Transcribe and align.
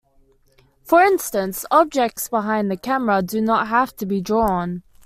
For 0.83 1.03
instance, 1.03 1.63
objects 1.69 2.27
behind 2.27 2.71
the 2.71 2.75
camera 2.77 3.21
do 3.21 3.39
not 3.39 3.67
have 3.67 3.95
to 3.97 4.05
be 4.07 4.19
drawn. 4.19 4.81